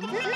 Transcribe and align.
Mama! 0.00 0.35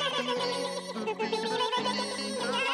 Yeah. 0.00 0.06